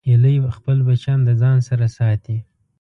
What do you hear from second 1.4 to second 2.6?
ځان سره ساتي